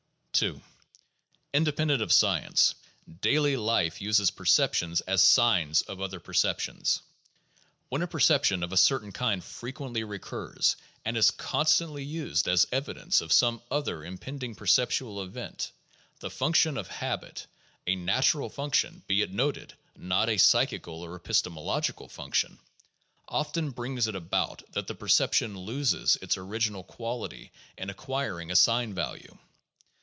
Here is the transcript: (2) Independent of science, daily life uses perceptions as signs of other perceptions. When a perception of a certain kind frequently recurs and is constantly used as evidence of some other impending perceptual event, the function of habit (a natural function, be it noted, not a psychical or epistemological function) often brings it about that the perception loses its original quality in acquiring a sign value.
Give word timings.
(2) 0.33 0.59
Independent 1.53 2.01
of 2.01 2.11
science, 2.11 2.73
daily 3.19 3.55
life 3.55 4.01
uses 4.01 4.31
perceptions 4.31 4.99
as 5.01 5.21
signs 5.21 5.83
of 5.83 6.01
other 6.01 6.19
perceptions. 6.19 7.01
When 7.89 8.01
a 8.01 8.07
perception 8.07 8.63
of 8.63 8.73
a 8.73 8.77
certain 8.77 9.11
kind 9.11 9.43
frequently 9.43 10.03
recurs 10.03 10.77
and 11.05 11.15
is 11.15 11.29
constantly 11.29 12.03
used 12.03 12.47
as 12.47 12.65
evidence 12.71 13.21
of 13.21 13.31
some 13.31 13.61
other 13.69 14.03
impending 14.03 14.55
perceptual 14.55 15.21
event, 15.21 15.71
the 16.21 16.31
function 16.31 16.75
of 16.75 16.87
habit 16.87 17.45
(a 17.85 17.95
natural 17.95 18.49
function, 18.49 19.03
be 19.05 19.21
it 19.21 19.29
noted, 19.31 19.75
not 19.95 20.27
a 20.27 20.37
psychical 20.39 21.01
or 21.03 21.15
epistemological 21.15 22.07
function) 22.07 22.57
often 23.27 23.69
brings 23.69 24.07
it 24.07 24.15
about 24.15 24.63
that 24.71 24.87
the 24.87 24.95
perception 24.95 25.55
loses 25.55 26.15
its 26.19 26.35
original 26.35 26.83
quality 26.83 27.51
in 27.77 27.91
acquiring 27.91 28.49
a 28.49 28.55
sign 28.55 28.95
value. 28.95 29.37